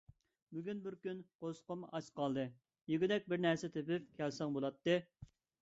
[0.53, 2.47] بۈگۈن بىر كۈن قورسىقىم ئاچ قالدى،
[2.95, 4.99] يېگۈدەك بىرنەرسە تېپىپ كەلسەڭ بولاتتى.